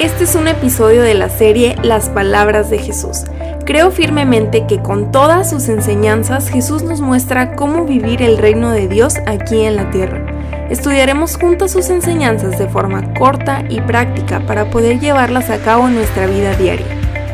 Este 0.00 0.22
es 0.22 0.36
un 0.36 0.46
episodio 0.46 1.02
de 1.02 1.14
la 1.14 1.28
serie 1.28 1.74
Las 1.82 2.08
Palabras 2.08 2.70
de 2.70 2.78
Jesús. 2.78 3.24
Creo 3.66 3.90
firmemente 3.90 4.64
que 4.68 4.80
con 4.80 5.10
todas 5.10 5.50
sus 5.50 5.68
enseñanzas 5.68 6.48
Jesús 6.50 6.84
nos 6.84 7.00
muestra 7.00 7.56
cómo 7.56 7.84
vivir 7.84 8.22
el 8.22 8.38
reino 8.38 8.70
de 8.70 8.86
Dios 8.86 9.14
aquí 9.26 9.62
en 9.62 9.74
la 9.74 9.90
tierra. 9.90 10.24
Estudiaremos 10.70 11.36
juntos 11.36 11.72
sus 11.72 11.90
enseñanzas 11.90 12.60
de 12.60 12.68
forma 12.68 13.12
corta 13.14 13.64
y 13.68 13.80
práctica 13.80 14.38
para 14.38 14.70
poder 14.70 15.00
llevarlas 15.00 15.50
a 15.50 15.58
cabo 15.58 15.88
en 15.88 15.96
nuestra 15.96 16.26
vida 16.26 16.54
diaria. 16.54 16.86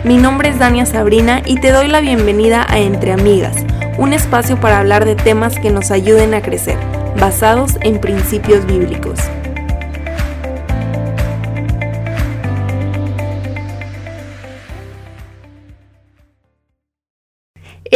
Mi 0.02 0.16
nombre 0.16 0.48
es 0.48 0.58
Dania 0.58 0.86
Sabrina 0.86 1.42
y 1.44 1.60
te 1.60 1.70
doy 1.70 1.88
la 1.88 2.00
bienvenida 2.00 2.64
a 2.66 2.78
Entre 2.78 3.12
Amigas, 3.12 3.56
un 3.98 4.14
espacio 4.14 4.58
para 4.58 4.78
hablar 4.78 5.04
de 5.04 5.16
temas 5.16 5.58
que 5.58 5.70
nos 5.70 5.90
ayuden 5.90 6.32
a 6.32 6.40
crecer, 6.40 6.78
basados 7.20 7.76
en 7.82 8.00
principios 8.00 8.64
bíblicos. 8.64 9.20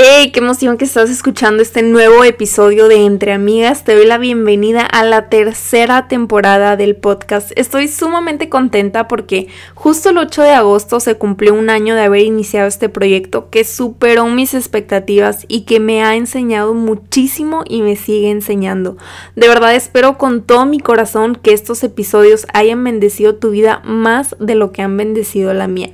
¡Hey! 0.01 0.31
¡Qué 0.31 0.39
emoción 0.39 0.79
que 0.79 0.85
estás 0.85 1.11
escuchando 1.11 1.61
este 1.61 1.83
nuevo 1.83 2.23
episodio 2.23 2.87
de 2.87 3.05
Entre 3.05 3.33
Amigas! 3.33 3.83
Te 3.83 3.97
doy 3.97 4.07
la 4.07 4.17
bienvenida 4.17 4.83
a 4.83 5.03
la 5.03 5.29
tercera 5.29 6.07
temporada 6.07 6.77
del 6.77 6.95
podcast. 6.95 7.51
Estoy 7.57 7.89
sumamente 7.89 8.49
contenta 8.49 9.09
porque 9.09 9.49
justo 9.75 10.11
el 10.11 10.19
8 10.19 10.43
de 10.43 10.51
agosto 10.53 11.01
se 11.01 11.17
cumplió 11.17 11.53
un 11.53 11.69
año 11.69 11.97
de 11.97 12.03
haber 12.03 12.21
iniciado 12.21 12.69
este 12.69 12.89
proyecto 12.89 13.51
que 13.51 13.65
superó 13.65 14.29
mis 14.29 14.55
expectativas 14.55 15.45
y 15.49 15.63
que 15.63 15.81
me 15.81 16.05
ha 16.05 16.15
enseñado 16.15 16.75
muchísimo 16.75 17.65
y 17.69 17.83
me 17.83 17.97
sigue 17.97 18.31
enseñando. 18.31 18.99
De 19.35 19.49
verdad 19.49 19.75
espero 19.75 20.17
con 20.17 20.43
todo 20.43 20.65
mi 20.65 20.79
corazón 20.79 21.35
que 21.35 21.53
estos 21.53 21.83
episodios 21.83 22.47
hayan 22.53 22.85
bendecido 22.85 23.35
tu 23.35 23.51
vida 23.51 23.83
más 23.85 24.37
de 24.39 24.55
lo 24.55 24.71
que 24.71 24.83
han 24.83 24.97
bendecido 24.97 25.53
la 25.55 25.67
mía. 25.67 25.91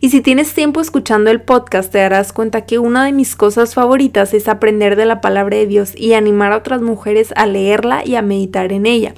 Y 0.00 0.10
si 0.10 0.20
tienes 0.20 0.52
tiempo 0.52 0.80
escuchando 0.80 1.30
el 1.30 1.40
podcast, 1.40 1.90
te 1.90 1.98
darás 1.98 2.32
cuenta 2.32 2.66
que 2.66 2.78
una 2.78 3.04
de 3.04 3.12
mis 3.12 3.36
cosas 3.36 3.74
favoritas 3.74 4.34
es 4.34 4.48
aprender 4.48 4.96
de 4.96 5.06
la 5.06 5.20
palabra 5.20 5.56
de 5.56 5.66
Dios 5.66 5.92
y 5.96 6.14
animar 6.14 6.52
a 6.52 6.58
otras 6.58 6.82
mujeres 6.82 7.32
a 7.36 7.46
leerla 7.46 8.04
y 8.04 8.16
a 8.16 8.22
meditar 8.22 8.72
en 8.72 8.86
ella. 8.86 9.14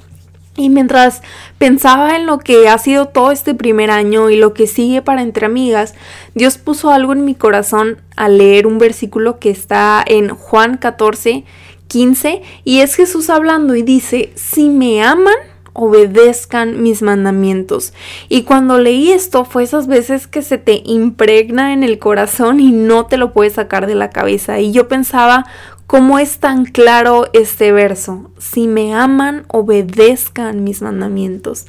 Y 0.55 0.69
mientras 0.69 1.21
pensaba 1.57 2.17
en 2.17 2.25
lo 2.25 2.39
que 2.39 2.67
ha 2.67 2.77
sido 2.77 3.07
todo 3.07 3.31
este 3.31 3.55
primer 3.55 3.91
año 3.91 4.29
y 4.29 4.35
lo 4.35 4.53
que 4.53 4.67
sigue 4.67 5.01
para 5.01 5.21
entre 5.21 5.45
amigas, 5.45 5.95
Dios 6.35 6.57
puso 6.57 6.91
algo 6.91 7.13
en 7.13 7.23
mi 7.23 7.33
corazón 7.33 8.01
al 8.17 8.37
leer 8.37 8.67
un 8.67 8.77
versículo 8.77 9.39
que 9.39 9.51
está 9.51 10.03
en 10.05 10.29
Juan 10.29 10.77
14, 10.77 11.45
15, 11.87 12.41
y 12.65 12.79
es 12.79 12.95
Jesús 12.95 13.29
hablando 13.29 13.75
y 13.75 13.83
dice, 13.83 14.31
si 14.35 14.69
me 14.69 15.01
aman, 15.01 15.33
obedezcan 15.73 16.81
mis 16.81 17.01
mandamientos. 17.01 17.93
Y 18.27 18.43
cuando 18.43 18.77
leí 18.77 19.11
esto 19.11 19.45
fue 19.45 19.63
esas 19.63 19.87
veces 19.87 20.27
que 20.27 20.41
se 20.41 20.57
te 20.57 20.81
impregna 20.85 21.73
en 21.73 21.83
el 21.83 21.99
corazón 21.99 22.59
y 22.59 22.71
no 22.71 23.05
te 23.05 23.17
lo 23.17 23.33
puedes 23.33 23.53
sacar 23.53 23.87
de 23.87 23.95
la 23.95 24.09
cabeza. 24.09 24.59
Y 24.59 24.71
yo 24.71 24.87
pensaba, 24.87 25.45
¿cómo 25.87 26.19
es 26.19 26.39
tan 26.39 26.65
claro 26.65 27.27
este 27.33 27.71
verso? 27.71 28.31
Si 28.37 28.67
me 28.67 28.93
aman, 28.93 29.45
obedezcan 29.47 30.63
mis 30.63 30.81
mandamientos. 30.81 31.65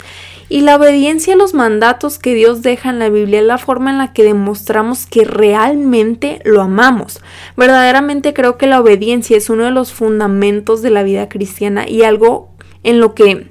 Y 0.48 0.62
la 0.62 0.76
obediencia 0.76 1.34
a 1.34 1.36
los 1.36 1.54
mandatos 1.54 2.18
que 2.18 2.34
Dios 2.34 2.62
deja 2.62 2.90
en 2.90 2.98
la 2.98 3.08
Biblia 3.08 3.40
es 3.40 3.46
la 3.46 3.56
forma 3.56 3.90
en 3.90 3.98
la 3.98 4.12
que 4.12 4.24
demostramos 4.24 5.06
que 5.06 5.24
realmente 5.24 6.42
lo 6.44 6.60
amamos. 6.60 7.20
Verdaderamente 7.56 8.34
creo 8.34 8.58
que 8.58 8.66
la 8.66 8.80
obediencia 8.80 9.36
es 9.36 9.48
uno 9.48 9.64
de 9.64 9.70
los 9.70 9.92
fundamentos 9.92 10.82
de 10.82 10.90
la 10.90 11.02
vida 11.02 11.28
cristiana 11.28 11.88
y 11.88 12.02
algo 12.02 12.50
en 12.82 13.00
lo 13.00 13.14
que 13.14 13.49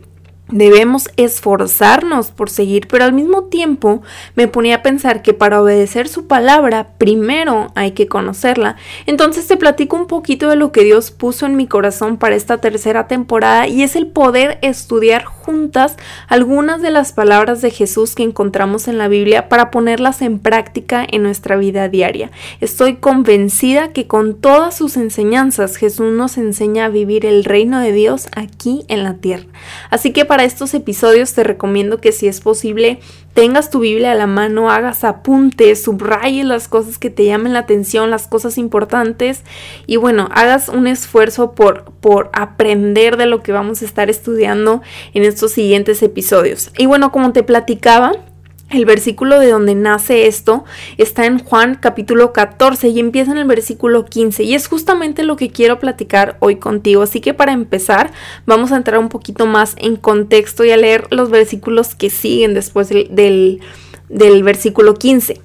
Debemos 0.52 1.10
esforzarnos 1.16 2.32
por 2.32 2.50
seguir, 2.50 2.88
pero 2.88 3.06
al 3.06 3.14
mismo 3.14 3.44
tiempo 3.44 4.02
me 4.36 4.48
ponía 4.48 4.78
a 4.78 4.82
pensar 4.82 5.22
que 5.22 5.34
para 5.34 5.62
obedecer 5.62 6.08
su 6.08 6.26
palabra 6.26 6.90
primero 6.98 7.72
hay 7.76 7.92
que 7.92 8.08
conocerla. 8.08 8.76
Entonces 9.06 9.46
te 9.46 9.58
platico 9.58 9.96
un 9.96 10.08
poquito 10.08 10.50
de 10.50 10.56
lo 10.56 10.72
que 10.72 10.84
Dios 10.84 11.12
puso 11.12 11.46
en 11.46 11.56
mi 11.56 11.68
corazón 11.68 12.18
para 12.18 12.36
esta 12.36 12.58
tercera 12.58 13.08
temporada 13.08 13.68
y 13.68 13.84
es 13.84 13.96
el 13.96 14.08
poder 14.08 14.58
estudiar 14.64 15.24
juntas 15.24 15.98
algunas 16.28 16.82
de 16.82 16.90
las 16.90 17.14
palabras 17.14 17.62
de 17.62 17.70
Jesús 17.70 18.16
que 18.16 18.24
encontramos 18.24 18.88
en 18.88 18.98
la 18.98 19.08
Biblia 19.08 19.50
para 19.50 19.70
ponerlas 19.70 20.22
en 20.24 20.40
práctica 20.40 21.06
en 21.08 21.24
nuestra 21.24 21.58
vida 21.58 21.90
diaria. 21.90 22.32
Estoy 22.60 22.96
convencida 22.96 23.94
que 23.94 24.08
con 24.08 24.40
todas 24.40 24.76
sus 24.76 24.98
enseñanzas 24.98 25.76
Jesús 25.76 26.12
nos 26.12 26.38
enseña 26.38 26.86
a 26.86 26.90
vivir 26.90 27.26
el 27.26 27.44
reino 27.44 27.80
de 27.80 27.92
Dios 27.92 28.28
aquí 28.36 28.84
en 28.88 29.04
la 29.04 29.16
tierra. 29.16 29.46
Así 29.90 30.12
que 30.12 30.26
para 30.26 30.39
estos 30.44 30.74
episodios 30.74 31.34
te 31.34 31.44
recomiendo 31.44 32.00
que 32.00 32.12
si 32.12 32.28
es 32.28 32.42
posible 32.42 33.00
tengas 33.34 33.70
tu 33.70 33.80
Biblia 33.80 34.12
a 34.12 34.16
la 34.16 34.28
mano, 34.28 34.70
hagas 34.70 35.04
apuntes, 35.04 35.84
subrayes 35.84 36.46
las 36.46 36.68
cosas 36.68 36.98
que 36.98 37.10
te 37.10 37.26
llamen 37.26 37.54
la 37.54 37.60
atención, 37.60 38.12
las 38.12 38.28
cosas 38.28 38.58
importantes 38.58 39.44
y 39.88 39.98
bueno, 39.98 40.30
hagas 40.34 40.70
un 40.70 40.88
esfuerzo 40.88 41.54
por, 41.54 41.86
por 42.02 42.30
aprender 42.34 43.18
de 43.18 43.28
lo 43.28 43.42
que 43.42 43.52
vamos 43.52 43.82
a 43.82 43.86
estar 43.86 44.10
estudiando 44.10 44.82
en 45.14 45.24
estos 45.24 45.52
siguientes 45.52 46.04
episodios. 46.04 46.72
Y 46.78 46.86
bueno, 46.86 47.12
como 47.12 47.32
te 47.32 47.44
platicaba, 47.44 48.14
el 48.70 48.86
versículo 48.86 49.40
de 49.40 49.50
donde 49.50 49.76
nace 49.76 50.28
esto 50.28 50.64
está 50.98 51.26
en 51.26 51.40
Juan 51.40 51.76
capítulo 51.76 52.34
14 52.34 52.90
y 52.90 53.00
empieza 53.00 53.32
en 53.32 53.38
el 53.40 53.48
versículo 53.48 54.06
15 54.06 54.44
y 54.44 54.54
es 54.54 54.68
justamente 54.68 55.24
lo 55.24 55.36
que 55.36 55.50
quiero 55.50 55.80
platicar 55.80 56.38
hoy 56.40 56.58
contigo. 56.58 57.02
Así 57.02 57.20
que 57.20 57.34
para 57.34 57.52
empezar 57.52 58.12
vamos 58.46 58.72
a 58.72 58.78
entrar 58.78 59.00
un 59.00 59.10
poquito 59.10 59.46
más 59.46 59.76
en 59.78 59.96
contexto 59.96 60.64
y 60.66 60.72
a 60.72 60.78
leer 60.78 61.08
los 61.12 61.30
versículos 61.30 61.96
que 61.96 62.10
siguen 62.10 62.54
después 62.54 62.90
del, 62.90 63.60
del, 64.10 64.44
versículo 64.44 64.94
15. 64.94 65.42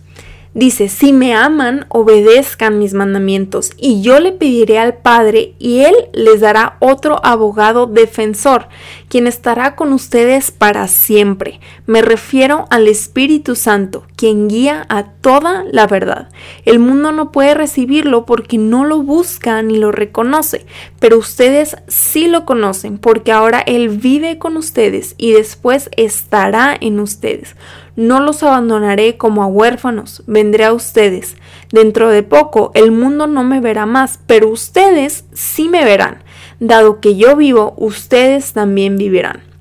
Dice, 0.55 0.89
si 0.89 1.13
me 1.13 1.35
aman, 1.35 1.85
obedezcan 1.89 2.79
mis 2.79 2.95
mandamientos, 2.95 3.73
y 3.77 4.03
yo 4.03 4.21
le 4.21 4.31
pediré 4.31 4.79
al 4.79 4.95
Padre, 4.95 5.55
y 5.59 5.81
Él 5.81 5.95
les 6.13 6.41
dará 6.41 6.77
otro 6.79 7.21
abogado 7.27 7.87
defensor, 7.87 8.69
quien 9.09 9.27
estará 9.27 9.75
con 9.75 9.93
ustedes 9.93 10.53
para 10.53 10.87
siempre. 10.87 11.59
Me 11.87 12.03
refiero 12.03 12.67
al 12.71 12.87
Espíritu 12.87 13.57
Santo, 13.57 14.07
quien 14.25 14.49
guía 14.49 14.87
a 14.89 15.03
toda 15.03 15.67
la 15.71 15.87
verdad. 15.87 16.31
El 16.65 16.79
mundo 16.79 17.13
no 17.13 17.31
puede 17.31 17.53
recibirlo 17.53 18.25
porque 18.25 18.57
no 18.57 18.87
lo 18.87 19.03
busca 19.03 19.61
ni 19.61 19.77
lo 19.77 19.93
reconoce, 19.93 20.65
pero 20.99 21.19
ustedes 21.19 21.77
sí 21.89 22.27
lo 22.27 22.47
conocen, 22.47 22.97
porque 22.97 23.33
ahora 23.33 23.61
Él 23.61 23.91
vive 23.91 24.39
con 24.39 24.57
ustedes 24.57 25.15
y 25.19 25.33
después 25.33 25.91
estará 25.99 26.75
en 26.81 27.01
ustedes. 27.01 27.55
No 27.97 28.19
los 28.21 28.43
abandonaré 28.43 29.19
como 29.19 29.43
a 29.43 29.47
huérfanos, 29.47 30.23
vendré 30.27 30.65
a 30.65 30.73
ustedes. 30.73 31.37
Dentro 31.71 32.09
de 32.09 32.23
poco 32.23 32.71
el 32.73 32.93
mundo 32.93 33.27
no 33.27 33.45
me 33.45 33.61
verá 33.61 33.85
más, 33.85 34.21
pero 34.27 34.49
ustedes 34.49 35.27
sí 35.35 35.69
me 35.69 35.85
verán. 35.85 36.25
Dado 36.61 36.99
que 37.03 37.17
yo 37.17 37.37
vivo, 37.37 37.75
ustedes 37.77 38.55
también 38.55 38.97
vivirán. 38.97 39.54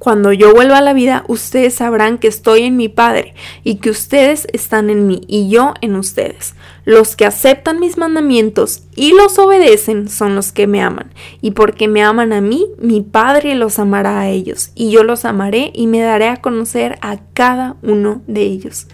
Cuando 0.00 0.32
yo 0.32 0.54
vuelva 0.54 0.78
a 0.78 0.80
la 0.80 0.94
vida, 0.94 1.24
ustedes 1.28 1.74
sabrán 1.74 2.16
que 2.16 2.26
estoy 2.26 2.62
en 2.62 2.78
mi 2.78 2.88
Padre 2.88 3.34
y 3.64 3.76
que 3.76 3.90
ustedes 3.90 4.46
están 4.54 4.88
en 4.88 5.06
mí 5.06 5.20
y 5.28 5.50
yo 5.50 5.74
en 5.82 5.94
ustedes. 5.94 6.54
Los 6.84 7.14
que 7.14 7.26
aceptan 7.26 7.78
mis 7.78 7.98
mandamientos 7.98 8.84
y 8.96 9.12
los 9.12 9.38
obedecen 9.38 10.08
son 10.08 10.34
los 10.34 10.52
que 10.52 10.66
me 10.66 10.82
aman. 10.82 11.12
Y 11.40 11.52
porque 11.52 11.88
me 11.88 12.02
aman 12.02 12.32
a 12.32 12.40
mí, 12.40 12.66
mi 12.78 13.02
Padre 13.02 13.54
los 13.54 13.78
amará 13.78 14.20
a 14.20 14.28
ellos. 14.28 14.70
Y 14.74 14.90
yo 14.90 15.04
los 15.04 15.24
amaré 15.24 15.70
y 15.74 15.86
me 15.86 16.00
daré 16.00 16.28
a 16.28 16.40
conocer 16.40 16.98
a 17.00 17.18
cada 17.34 17.76
uno 17.82 18.22
de 18.26 18.42
ellos. 18.42 18.86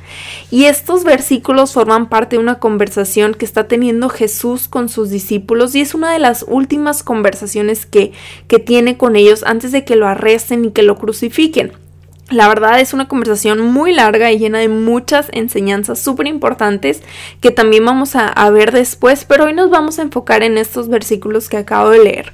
Y 0.50 0.64
estos 0.64 1.04
versículos 1.04 1.72
forman 1.72 2.08
parte 2.08 2.36
de 2.36 2.42
una 2.42 2.58
conversación 2.58 3.34
que 3.34 3.44
está 3.44 3.68
teniendo 3.68 4.08
Jesús 4.08 4.68
con 4.68 4.88
sus 4.88 5.10
discípulos 5.10 5.74
y 5.74 5.80
es 5.80 5.94
una 5.94 6.12
de 6.12 6.18
las 6.18 6.44
últimas 6.48 7.02
conversaciones 7.02 7.86
que, 7.86 8.12
que 8.48 8.58
tiene 8.58 8.96
con 8.96 9.16
ellos 9.16 9.44
antes 9.44 9.72
de 9.72 9.84
que 9.84 9.96
lo 9.96 10.06
arresten 10.06 10.64
y 10.64 10.70
que 10.70 10.82
lo 10.82 10.96
crucifiquen. 10.96 11.85
La 12.30 12.48
verdad 12.48 12.80
es 12.80 12.92
una 12.92 13.06
conversación 13.06 13.60
muy 13.60 13.94
larga 13.94 14.32
y 14.32 14.38
llena 14.38 14.58
de 14.58 14.68
muchas 14.68 15.28
enseñanzas 15.30 16.00
súper 16.00 16.26
importantes 16.26 17.02
que 17.40 17.52
también 17.52 17.84
vamos 17.84 18.16
a, 18.16 18.50
ver 18.50 18.72
después, 18.72 19.24
pero 19.24 19.44
hoy 19.44 19.52
nos 19.52 19.70
vamos 19.70 19.98
a 19.98 20.02
enfocar 20.02 20.42
en 20.42 20.58
estos 20.58 20.88
versículos 20.88 21.48
que 21.48 21.56
acabo 21.56 21.90
de 21.90 22.02
leer. 22.02 22.32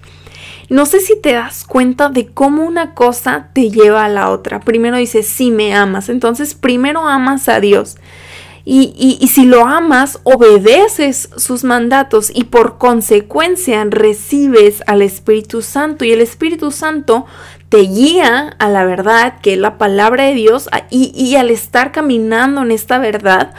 No 0.70 0.86
sé 0.86 1.00
si 1.00 1.20
te 1.20 1.32
das 1.32 1.64
cuenta 1.64 2.08
de 2.08 2.28
cómo 2.28 2.64
una 2.64 2.94
cosa 2.94 3.48
te 3.52 3.70
lleva 3.70 4.06
a 4.06 4.08
la 4.08 4.30
otra. 4.30 4.60
Primero 4.60 4.96
dice, 4.96 5.22
si 5.22 5.50
me 5.50 5.74
amas, 5.74 6.08
entonces 6.08 6.54
primero 6.54 7.06
amas 7.06 7.50
a 7.50 7.60
Dios. 7.60 7.96
Y, 8.64 8.94
y, 8.96 9.18
y, 9.20 9.26
si 9.26 9.44
lo 9.44 9.66
amas, 9.66 10.20
obedeces 10.22 11.30
sus 11.36 11.64
mandatos 11.64 12.30
y 12.32 12.44
por 12.44 12.78
consecuencia 12.78 13.84
recibes 13.84 14.84
al 14.86 15.02
Espíritu 15.02 15.62
Santo. 15.62 16.04
Y 16.04 16.12
el 16.12 16.20
Espíritu 16.20 16.70
Santo 16.70 17.26
te 17.72 17.78
guía 17.78 18.54
a 18.58 18.68
la 18.68 18.84
verdad, 18.84 19.40
que 19.40 19.54
es 19.54 19.58
la 19.58 19.78
palabra 19.78 20.24
de 20.24 20.34
Dios, 20.34 20.68
y, 20.90 21.10
y 21.16 21.36
al 21.36 21.48
estar 21.48 21.90
caminando 21.90 22.60
en 22.60 22.70
esta 22.70 22.98
verdad, 22.98 23.54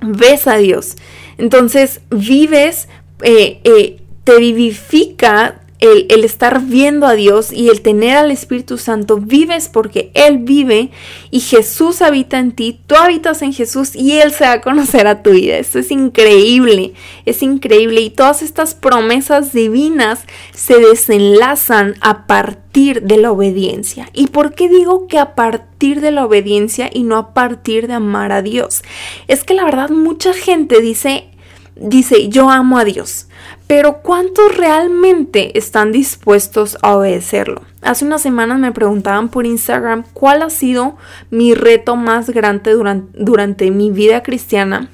ves 0.00 0.48
a 0.48 0.56
Dios. 0.56 0.96
Entonces 1.36 2.00
vives, 2.10 2.88
eh, 3.22 3.60
eh, 3.62 4.02
te 4.24 4.38
vivifica 4.40 5.60
el, 5.80 6.24
estar 6.24 6.60
viendo 6.62 7.06
a 7.06 7.14
Dios 7.14 7.52
y 7.52 7.68
el 7.68 7.82
tener 7.82 8.16
al 8.16 8.30
Espíritu 8.30 8.78
Santo, 8.78 9.18
vives 9.18 9.68
porque 9.68 10.10
Él 10.14 10.38
vive 10.38 10.90
y 11.30 11.40
Jesús 11.40 12.02
habita 12.02 12.38
en 12.38 12.52
ti, 12.52 12.80
tú 12.86 12.96
habitas 12.96 13.42
en 13.42 13.52
Jesús 13.52 13.94
y 13.94 14.18
Él 14.20 14.32
se 14.32 14.44
va 14.44 14.52
a 14.52 14.60
conocer 14.60 15.06
a 15.06 15.22
tu 15.22 15.30
vida. 15.30 15.56
Esto 15.58 15.78
es 15.78 15.90
increíble, 15.90 16.94
es 17.26 17.42
increíble 17.42 18.00
y 18.00 18.10
todas 18.10 18.42
estas 18.42 18.74
promesas 18.74 19.52
divinas 19.52 20.20
se 20.52 20.78
desenlazan 20.78 21.94
a 22.00 22.26
partir 22.26 23.02
de 23.02 23.18
la 23.18 23.30
obediencia. 23.30 24.10
¿Y 24.12 24.28
por 24.28 24.54
qué 24.54 24.68
digo 24.68 25.06
que 25.06 25.18
a 25.18 25.34
partir 25.34 26.00
de 26.00 26.10
la 26.10 26.24
obediencia 26.24 26.90
y 26.92 27.04
no 27.04 27.16
a 27.16 27.34
partir 27.34 27.86
de 27.86 27.94
amar 27.94 28.32
a 28.32 28.42
Dios? 28.42 28.82
Es 29.28 29.44
que 29.44 29.54
la 29.54 29.64
verdad 29.64 29.90
mucha 29.90 30.32
gente 30.32 30.80
dice, 30.80 31.28
dice, 31.76 32.28
yo 32.28 32.50
amo 32.50 32.78
a 32.78 32.84
Dios 32.84 33.28
pero 33.68 33.98
¿cuántos 33.98 34.56
realmente 34.56 35.56
están 35.56 35.92
dispuestos 35.92 36.78
a 36.82 36.96
obedecerlo? 36.96 37.62
Hace 37.82 38.06
unas 38.06 38.22
semanas 38.22 38.58
me 38.58 38.72
preguntaban 38.72 39.28
por 39.28 39.46
Instagram 39.46 40.04
cuál 40.14 40.42
ha 40.42 40.50
sido 40.50 40.96
mi 41.30 41.54
reto 41.54 41.94
más 41.94 42.30
grande 42.30 42.72
durante, 42.72 43.22
durante 43.22 43.70
mi 43.70 43.90
vida 43.90 44.22
cristiana 44.24 44.88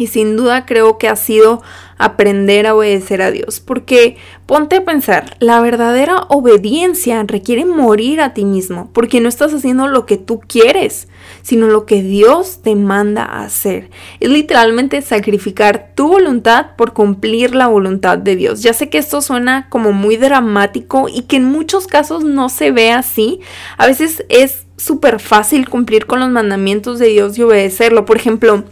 y 0.00 0.06
sin 0.06 0.34
duda 0.34 0.64
creo 0.64 0.96
que 0.96 1.08
ha 1.08 1.16
sido 1.16 1.60
aprender 1.98 2.66
a 2.66 2.74
obedecer 2.74 3.20
a 3.20 3.30
Dios. 3.30 3.60
Porque 3.60 4.16
ponte 4.46 4.76
a 4.76 4.84
pensar, 4.86 5.36
la 5.40 5.60
verdadera 5.60 6.22
obediencia 6.28 7.22
requiere 7.26 7.66
morir 7.66 8.22
a 8.22 8.32
ti 8.32 8.46
mismo, 8.46 8.88
porque 8.94 9.20
no 9.20 9.28
estás 9.28 9.52
haciendo 9.52 9.88
lo 9.88 10.06
que 10.06 10.16
tú 10.16 10.40
quieres, 10.40 11.08
sino 11.42 11.66
lo 11.66 11.84
que 11.84 12.02
Dios 12.02 12.62
te 12.62 12.76
manda 12.76 13.24
hacer. 13.42 13.90
Es 14.20 14.30
literalmente 14.30 15.02
sacrificar 15.02 15.92
tu 15.94 16.08
voluntad 16.08 16.68
por 16.78 16.94
cumplir 16.94 17.54
la 17.54 17.66
voluntad 17.66 18.16
de 18.16 18.36
Dios. 18.36 18.62
Ya 18.62 18.72
sé 18.72 18.88
que 18.88 18.96
esto 18.96 19.20
suena 19.20 19.68
como 19.68 19.92
muy 19.92 20.16
dramático 20.16 21.10
y 21.12 21.24
que 21.24 21.36
en 21.36 21.44
muchos 21.44 21.86
casos 21.86 22.24
no 22.24 22.48
se 22.48 22.70
ve 22.70 22.90
así. 22.90 23.40
A 23.76 23.86
veces 23.86 24.24
es 24.30 24.64
súper 24.78 25.20
fácil 25.20 25.68
cumplir 25.68 26.06
con 26.06 26.20
los 26.20 26.30
mandamientos 26.30 26.98
de 26.98 27.08
Dios 27.08 27.36
y 27.36 27.42
obedecerlo. 27.42 28.06
Por 28.06 28.16
ejemplo, 28.16 28.64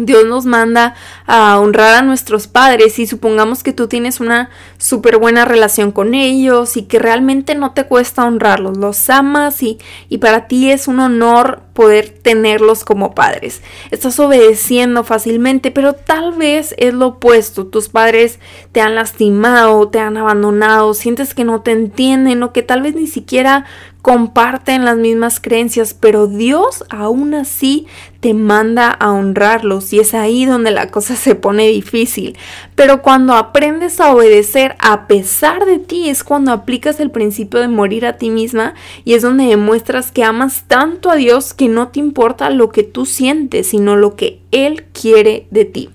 Dios 0.00 0.24
nos 0.24 0.46
manda 0.46 0.94
a 1.26 1.58
honrar 1.58 1.96
a 1.96 2.02
nuestros 2.02 2.46
padres 2.46 2.98
y 2.98 3.06
supongamos 3.06 3.62
que 3.62 3.72
tú 3.72 3.88
tienes 3.88 4.20
una 4.20 4.50
súper 4.78 5.18
buena 5.18 5.44
relación 5.44 5.92
con 5.92 6.14
ellos 6.14 6.76
y 6.76 6.82
que 6.82 6.98
realmente 6.98 7.54
no 7.54 7.72
te 7.72 7.84
cuesta 7.84 8.24
honrarlos, 8.24 8.76
los 8.76 9.10
amas 9.10 9.62
y, 9.62 9.78
y 10.08 10.18
para 10.18 10.48
ti 10.48 10.70
es 10.70 10.88
un 10.88 11.00
honor 11.00 11.62
poder 11.78 12.08
tenerlos 12.08 12.82
como 12.82 13.14
padres. 13.14 13.62
Estás 13.92 14.18
obedeciendo 14.18 15.04
fácilmente, 15.04 15.70
pero 15.70 15.92
tal 15.92 16.32
vez 16.32 16.74
es 16.76 16.92
lo 16.92 17.06
opuesto. 17.06 17.68
Tus 17.68 17.88
padres 17.88 18.40
te 18.72 18.80
han 18.80 18.96
lastimado, 18.96 19.86
te 19.86 20.00
han 20.00 20.16
abandonado, 20.16 20.92
sientes 20.92 21.34
que 21.34 21.44
no 21.44 21.60
te 21.60 21.70
entienden 21.70 22.42
o 22.42 22.52
que 22.52 22.64
tal 22.64 22.82
vez 22.82 22.96
ni 22.96 23.06
siquiera 23.06 23.64
comparten 24.02 24.84
las 24.84 24.96
mismas 24.96 25.38
creencias, 25.38 25.92
pero 25.92 26.28
Dios 26.28 26.84
aún 26.88 27.34
así 27.34 27.86
te 28.20 28.32
manda 28.34 28.90
a 28.90 29.12
honrarlos 29.12 29.92
y 29.92 30.00
es 30.00 30.14
ahí 30.14 30.44
donde 30.44 30.70
la 30.70 30.90
cosa 30.90 31.14
se 31.16 31.34
pone 31.34 31.68
difícil. 31.68 32.36
Pero 32.74 33.02
cuando 33.02 33.34
aprendes 33.34 34.00
a 34.00 34.12
obedecer 34.12 34.76
a 34.78 35.06
pesar 35.06 35.66
de 35.66 35.78
ti 35.78 36.08
es 36.08 36.24
cuando 36.24 36.52
aplicas 36.52 37.00
el 37.00 37.10
principio 37.10 37.60
de 37.60 37.68
morir 37.68 38.06
a 38.06 38.14
ti 38.14 38.30
misma 38.30 38.74
y 39.04 39.14
es 39.14 39.22
donde 39.22 39.44
demuestras 39.44 40.10
que 40.10 40.24
amas 40.24 40.64
tanto 40.66 41.10
a 41.10 41.16
Dios 41.16 41.52
que 41.52 41.67
no 41.68 41.88
te 41.88 42.00
importa 42.00 42.50
lo 42.50 42.70
que 42.70 42.82
tú 42.82 43.06
sientes, 43.06 43.68
sino 43.68 43.96
lo 43.96 44.16
que 44.16 44.40
Él 44.50 44.86
quiere 44.92 45.46
de 45.50 45.64
ti. 45.64 45.90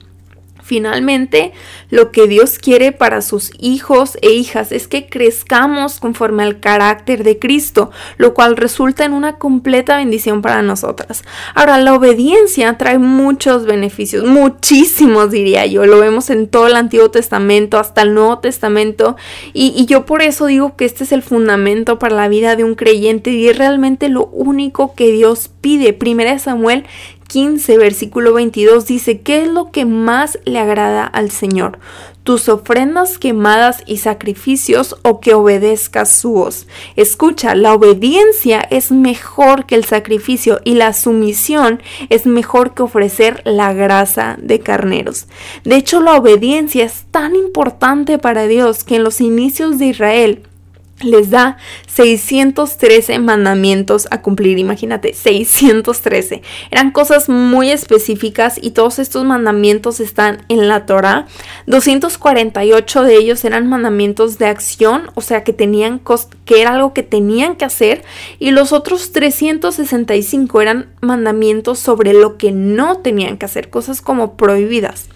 Finalmente, 0.73 1.51
lo 1.91 2.11
que 2.11 2.25
Dios 2.25 2.57
quiere 2.57 2.91
para 2.91 3.21
sus 3.21 3.51
hijos 3.59 4.17
e 4.23 4.31
hijas 4.31 4.71
es 4.71 4.87
que 4.87 5.05
crezcamos 5.05 5.99
conforme 5.99 6.41
al 6.41 6.59
carácter 6.59 7.23
de 7.23 7.37
Cristo, 7.37 7.91
lo 8.17 8.33
cual 8.33 8.57
resulta 8.57 9.05
en 9.05 9.13
una 9.13 9.37
completa 9.37 9.97
bendición 9.97 10.41
para 10.41 10.63
nosotras. 10.63 11.21
Ahora, 11.53 11.77
la 11.77 11.93
obediencia 11.93 12.75
trae 12.79 12.97
muchos 12.97 13.67
beneficios, 13.67 14.25
muchísimos 14.25 15.29
diría 15.29 15.67
yo, 15.67 15.85
lo 15.85 15.99
vemos 15.99 16.31
en 16.31 16.47
todo 16.47 16.65
el 16.65 16.75
Antiguo 16.75 17.11
Testamento, 17.11 17.77
hasta 17.77 18.01
el 18.01 18.15
Nuevo 18.15 18.39
Testamento, 18.39 19.15
y, 19.53 19.85
yo 19.85 20.07
por 20.07 20.23
eso 20.23 20.47
digo 20.47 20.75
que 20.75 20.85
este 20.85 21.03
es 21.03 21.11
el 21.11 21.21
fundamento 21.21 21.99
para 21.99 22.15
la 22.15 22.29
vida 22.29 22.55
de 22.55 22.63
un 22.63 22.73
creyente 22.73 23.29
y 23.29 23.47
es 23.47 23.59
realmente 23.59 24.09
lo 24.09 24.25
único 24.25 24.95
que 24.95 25.11
Dios 25.11 25.51
pide. 25.61 25.93
Primera 25.93 26.39
Samuel 26.39 26.85
15, 27.33 27.79
versículo 27.79 28.31
22 28.33 28.85
dice, 28.85 29.21
¿qué 29.21 29.41
es 29.41 29.47
lo 29.47 29.71
que 29.71 29.85
más 29.85 30.37
le 30.45 30.59
agrada 30.59 31.03
al 31.03 31.31
Señor? 31.31 31.79
tus 32.23 32.47
ofrendas 32.47 33.17
quemadas 33.17 33.83
y 33.85 33.97
sacrificios 33.97 34.95
o 35.01 35.19
que 35.19 35.33
obedezcas 35.33 36.15
su 36.15 36.31
voz. 36.31 36.67
Escucha, 36.95 37.53
la 37.53 37.73
obediencia 37.73 38.61
es 38.69 38.91
mejor 38.91 39.65
que 39.65 39.75
el 39.75 39.83
sacrificio 39.83 40.61
y 40.63 40.75
la 40.75 40.93
sumisión 40.93 41.81
es 42.07 42.25
mejor 42.25 42.75
que 42.75 42.83
ofrecer 42.83 43.41
la 43.43 43.73
grasa 43.73 44.37
de 44.39 44.59
carneros. 44.59 45.27
De 45.65 45.75
hecho, 45.75 45.99
la 45.99 46.15
obediencia 46.15 46.85
es 46.85 47.03
tan 47.11 47.35
importante 47.35 48.19
para 48.19 48.47
Dios 48.47 48.85
que 48.85 48.95
en 48.95 49.03
los 49.03 49.19
inicios 49.19 49.77
de 49.79 49.87
Israel 49.87 50.43
les 51.03 51.29
da 51.29 51.57
613 51.87 53.19
mandamientos 53.19 54.07
a 54.11 54.21
cumplir. 54.21 54.59
Imagínate, 54.59 55.13
613. 55.13 56.41
Eran 56.71 56.91
cosas 56.91 57.29
muy 57.29 57.69
específicas 57.69 58.59
y 58.61 58.71
todos 58.71 58.99
estos 58.99 59.25
mandamientos 59.25 59.99
están 59.99 60.45
en 60.49 60.67
la 60.67 60.85
Torah. 60.85 61.27
248 61.67 63.03
de 63.03 63.15
ellos 63.15 63.45
eran 63.45 63.67
mandamientos 63.67 64.37
de 64.37 64.47
acción, 64.47 65.11
o 65.15 65.21
sea, 65.21 65.43
que 65.43 65.53
tenían 65.53 66.01
que 66.45 66.61
era 66.61 66.75
algo 66.75 66.93
que 66.93 67.03
tenían 67.03 67.55
que 67.55 67.65
hacer 67.65 68.03
y 68.39 68.51
los 68.51 68.73
otros 68.73 69.11
365 69.11 70.61
eran 70.61 70.87
mandamientos 71.01 71.79
sobre 71.79 72.13
lo 72.13 72.37
que 72.37 72.51
no 72.51 72.97
tenían 72.97 73.37
que 73.37 73.45
hacer, 73.45 73.69
cosas 73.69 74.01
como 74.01 74.35
prohibidas. 74.35 75.09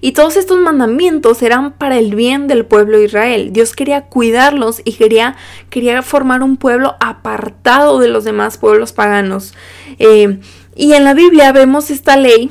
Y 0.00 0.12
todos 0.12 0.36
estos 0.36 0.58
mandamientos 0.58 1.42
eran 1.42 1.72
para 1.72 1.98
el 1.98 2.14
bien 2.14 2.46
del 2.46 2.64
pueblo 2.64 2.98
de 2.98 3.04
Israel. 3.04 3.52
Dios 3.52 3.74
quería 3.74 4.06
cuidarlos 4.06 4.82
y 4.84 4.92
quería, 4.92 5.36
quería 5.70 6.02
formar 6.02 6.42
un 6.42 6.56
pueblo 6.56 6.94
apartado 7.00 7.98
de 7.98 8.08
los 8.08 8.24
demás 8.24 8.58
pueblos 8.58 8.92
paganos. 8.92 9.54
Eh, 9.98 10.38
y 10.76 10.92
en 10.94 11.04
la 11.04 11.14
Biblia 11.14 11.52
vemos 11.52 11.90
esta 11.90 12.16
ley 12.16 12.50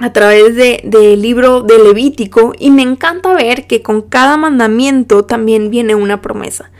a 0.00 0.12
través 0.12 0.56
del 0.56 1.22
libro 1.22 1.62
de 1.62 1.78
Levítico 1.78 2.52
y 2.58 2.70
me 2.70 2.82
encanta 2.82 3.32
ver 3.32 3.66
que 3.66 3.80
con 3.80 4.02
cada 4.02 4.36
mandamiento 4.36 5.24
también 5.24 5.70
viene 5.70 5.94
una 5.94 6.20
promesa. 6.20 6.70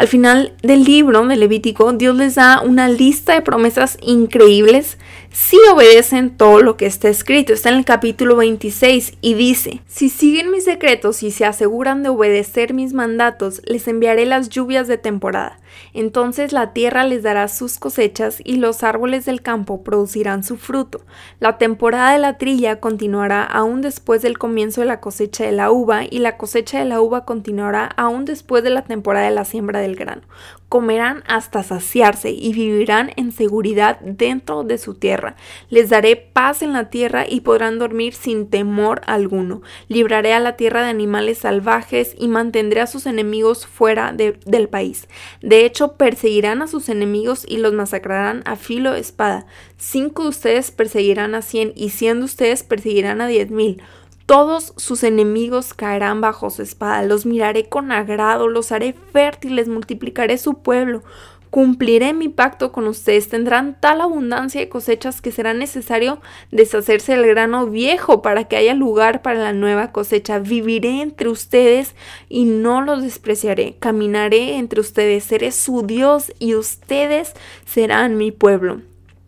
Al 0.00 0.08
final 0.08 0.54
del 0.62 0.84
libro 0.84 1.26
de 1.26 1.36
Levítico, 1.36 1.92
Dios 1.92 2.16
les 2.16 2.36
da 2.36 2.62
una 2.62 2.88
lista 2.88 3.34
de 3.34 3.42
promesas 3.42 3.98
increíbles 4.00 4.96
si 5.30 5.58
obedecen 5.72 6.36
todo 6.38 6.62
lo 6.62 6.78
que 6.78 6.86
está 6.86 7.10
escrito. 7.10 7.52
Está 7.52 7.68
en 7.68 7.74
el 7.74 7.84
capítulo 7.84 8.36
26 8.36 9.18
y 9.20 9.34
dice, 9.34 9.82
si 9.86 10.08
siguen 10.08 10.50
mis 10.50 10.64
decretos 10.64 11.22
y 11.22 11.30
se 11.30 11.44
aseguran 11.44 12.02
de 12.02 12.08
obedecer 12.08 12.72
mis 12.72 12.94
mandatos, 12.94 13.60
les 13.66 13.86
enviaré 13.88 14.24
las 14.24 14.48
lluvias 14.48 14.88
de 14.88 14.96
temporada. 14.96 15.58
Entonces 15.92 16.52
la 16.52 16.72
tierra 16.72 17.04
les 17.04 17.22
dará 17.22 17.46
sus 17.48 17.78
cosechas 17.78 18.40
y 18.44 18.56
los 18.56 18.82
árboles 18.82 19.24
del 19.24 19.42
campo 19.42 19.82
producirán 19.82 20.42
su 20.44 20.56
fruto. 20.56 21.02
La 21.38 21.58
temporada 21.58 22.12
de 22.12 22.18
la 22.18 22.38
trilla 22.38 22.80
continuará 22.80 23.44
aún 23.44 23.80
después 23.80 24.22
del 24.22 24.38
comienzo 24.38 24.80
de 24.80 24.86
la 24.86 25.00
cosecha 25.00 25.44
de 25.44 25.52
la 25.52 25.70
uva 25.70 26.02
y 26.08 26.18
la 26.18 26.36
cosecha 26.36 26.78
de 26.78 26.86
la 26.86 27.00
uva 27.00 27.24
continuará 27.24 27.84
aún 27.96 28.24
después 28.24 28.64
de 28.64 28.70
la 28.70 28.82
temporada 28.82 29.26
de 29.26 29.34
la 29.34 29.44
siembra 29.44 29.80
grano 29.96 30.22
comerán 30.70 31.24
hasta 31.26 31.64
saciarse 31.64 32.30
y 32.30 32.52
vivirán 32.52 33.10
en 33.16 33.32
seguridad 33.32 33.98
dentro 34.02 34.62
de 34.62 34.78
su 34.78 34.94
tierra. 34.94 35.34
Les 35.68 35.90
daré 35.90 36.14
paz 36.14 36.62
en 36.62 36.72
la 36.72 36.90
tierra 36.90 37.26
y 37.28 37.40
podrán 37.40 37.80
dormir 37.80 38.14
sin 38.14 38.48
temor 38.48 39.02
alguno. 39.06 39.62
Libraré 39.88 40.32
a 40.32 40.38
la 40.38 40.56
tierra 40.56 40.84
de 40.84 40.90
animales 40.90 41.38
salvajes 41.38 42.14
y 42.16 42.28
mantendré 42.28 42.80
a 42.80 42.86
sus 42.86 43.06
enemigos 43.06 43.66
fuera 43.66 44.12
del 44.12 44.68
país. 44.68 45.08
De 45.42 45.66
hecho, 45.66 45.96
perseguirán 45.96 46.62
a 46.62 46.68
sus 46.68 46.88
enemigos 46.88 47.44
y 47.48 47.56
los 47.56 47.72
masacrarán 47.72 48.44
a 48.46 48.54
filo 48.54 48.92
de 48.92 49.00
espada. 49.00 49.46
Cinco 49.76 50.22
de 50.22 50.28
ustedes 50.28 50.70
perseguirán 50.70 51.34
a 51.34 51.42
cien 51.42 51.72
y 51.74 51.90
cien 51.90 52.20
de 52.20 52.26
ustedes 52.26 52.62
perseguirán 52.62 53.20
a 53.20 53.26
diez 53.26 53.50
mil. 53.50 53.82
Todos 54.30 54.74
sus 54.76 55.02
enemigos 55.02 55.74
caerán 55.74 56.20
bajo 56.20 56.50
su 56.50 56.62
espada, 56.62 57.02
los 57.02 57.26
miraré 57.26 57.68
con 57.68 57.90
agrado, 57.90 58.46
los 58.46 58.70
haré 58.70 58.92
fértiles, 58.92 59.66
multiplicaré 59.66 60.38
su 60.38 60.62
pueblo, 60.62 61.02
cumpliré 61.50 62.12
mi 62.12 62.28
pacto 62.28 62.70
con 62.70 62.86
ustedes, 62.86 63.28
tendrán 63.28 63.80
tal 63.80 64.00
abundancia 64.00 64.60
de 64.60 64.68
cosechas 64.68 65.20
que 65.20 65.32
será 65.32 65.52
necesario 65.52 66.20
deshacerse 66.52 67.16
del 67.16 67.26
grano 67.26 67.66
viejo 67.66 68.22
para 68.22 68.44
que 68.44 68.54
haya 68.54 68.74
lugar 68.74 69.20
para 69.22 69.40
la 69.40 69.52
nueva 69.52 69.90
cosecha. 69.90 70.38
Viviré 70.38 71.00
entre 71.00 71.28
ustedes 71.28 71.96
y 72.28 72.44
no 72.44 72.82
los 72.82 73.02
despreciaré, 73.02 73.78
caminaré 73.80 74.58
entre 74.58 74.78
ustedes, 74.78 75.24
seré 75.24 75.50
su 75.50 75.82
Dios 75.82 76.32
y 76.38 76.54
ustedes 76.54 77.32
serán 77.66 78.16
mi 78.16 78.30
pueblo. 78.30 78.80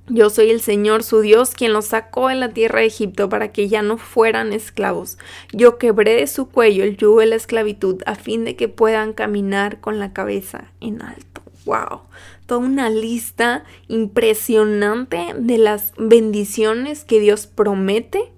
Yo 0.09 0.31
soy 0.31 0.51
el 0.51 0.61
Señor 0.61 1.05
su 1.05 1.21
Dios, 1.21 1.55
quien 1.55 1.73
los 1.73 1.87
sacó 1.87 2.29
de 2.29 2.35
la 2.35 2.49
tierra 2.49 2.81
de 2.81 2.87
Egipto 2.87 3.29
para 3.29 3.53
que 3.53 3.69
ya 3.69 3.83
no 3.83 3.99
fueran 3.99 4.53
esclavos. 4.53 5.17
Yo 5.53 5.79
quebré 5.79 6.17
de 6.17 6.27
su 6.27 6.49
cuello 6.49 6.83
el 6.83 6.97
yugo 6.97 7.21
de 7.21 7.27
la 7.27 7.37
esclavitud 7.37 8.03
a 8.05 8.17
fin 8.17 8.45
de 8.45 8.57
que 8.57 8.69
puedan 8.69 9.13
caminar 9.13 9.81
con 9.81 10.01
la 10.01 10.13
cabeza 10.13 10.73
en 10.81 11.03
alto. 11.03 11.43
¡Wow! 11.65 12.03
Toda 12.47 12.61
una 12.61 12.91
lista 12.91 13.63
impresionante 13.87 15.35
de 15.39 15.59
las 15.59 15.93
bendiciones 15.97 17.05
que 17.05 17.21
Dios 17.21 17.47
promete 17.47 18.33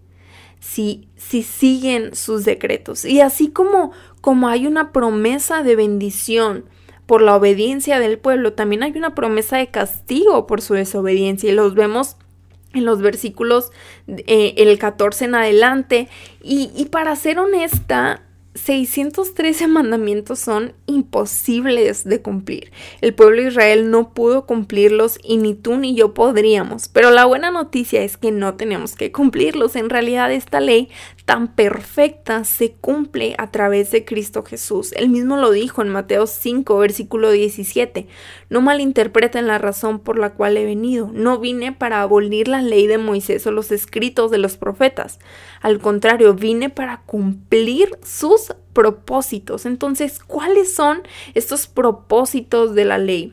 si, 0.61 1.09
si 1.17 1.43
siguen 1.43 2.15
sus 2.15 2.45
decretos. 2.45 3.07
Y 3.07 3.23
así 3.23 3.49
como, 3.49 3.93
como 4.21 4.49
hay 4.49 4.67
una 4.67 4.93
promesa 4.93 5.63
de 5.63 5.77
bendición 5.77 6.67
por 7.07 7.23
la 7.23 7.37
obediencia 7.37 7.99
del 7.99 8.19
pueblo, 8.19 8.53
también 8.53 8.83
hay 8.83 8.93
una 8.93 9.15
promesa 9.15 9.57
de 9.59 9.69
castigo 9.69 10.47
por 10.47 10.63
su 10.63 10.75
desobediencia 10.75 11.51
y 11.51 11.55
los 11.55 11.75
vemos 11.75 12.17
en 12.73 12.85
los 12.85 13.01
versículos 13.01 13.71
eh, 14.09 14.55
el 14.57 14.79
14 14.79 15.27
en 15.27 15.35
adelante. 15.35 16.09
Y, 16.43 16.71
y 16.75 16.87
para 16.87 17.15
ser 17.17 17.39
honesta, 17.39 18.23
613 18.55 19.67
mandamientos 19.67 20.39
son 20.39 20.75
imposibles 20.87 22.05
de 22.05 22.23
cumplir. 22.23 22.71
El 23.01 23.13
pueblo 23.13 23.43
de 23.43 23.49
Israel 23.49 23.91
no 23.91 24.15
pudo 24.15 24.47
cumplirlos 24.47 25.19
y 25.23 25.39
ni 25.39 25.55
tú 25.55 25.77
ni 25.77 25.95
yo 25.95 26.15
podríamos. 26.15 26.89
Pero 26.89 27.11
la 27.11 27.25
buena 27.25 27.51
noticia 27.51 28.03
es 28.03 28.17
que 28.17 28.31
no 28.31 28.55
tenemos 28.55 28.95
que 28.95 29.11
cumplirlos. 29.11 29.75
En 29.75 29.91
realidad 29.91 30.33
esta 30.33 30.61
ley 30.61 30.89
tan 31.25 31.49
perfecta 31.49 32.45
se 32.45 32.73
cumple 32.73 33.35
a 33.39 33.51
través 33.51 33.91
de 33.91 34.05
Cristo 34.05 34.43
Jesús. 34.43 34.93
Él 34.93 35.09
mismo 35.09 35.37
lo 35.39 35.51
dijo 35.51 35.81
en 35.81 35.89
Mateo 35.89 36.27
5, 36.27 36.79
versículo 36.79 37.31
17. 37.31 38.07
No 38.51 38.61
malinterpreten 38.61 39.47
la 39.47 39.57
razón 39.57 40.01
por 40.01 40.19
la 40.19 40.35
cual 40.35 40.59
he 40.59 40.65
venido. 40.67 41.11
No 41.13 41.39
vine 41.39 41.73
para 41.73 42.03
abolir 42.03 42.49
la 42.49 42.61
ley 42.61 42.87
de 42.87 42.99
Moisés 42.99 43.47
o 43.47 43.53
los 43.53 43.73
escritos 43.73 44.31
de 44.31 44.39
los 44.39 44.59
profetas. 44.59 45.19
Al 45.63 45.79
contrario, 45.79 46.35
vine 46.35 46.69
para 46.69 47.01
cumplir 47.07 47.99
sus 48.03 48.55
propósitos. 48.75 49.65
Entonces, 49.65 50.19
¿cuáles 50.19 50.75
son 50.75 51.03
estos 51.33 51.67
propósitos 51.67 52.75
de 52.75 52.85
la 52.85 52.99
ley? 52.99 53.33